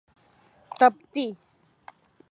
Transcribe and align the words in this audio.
تبتی 0.79 1.37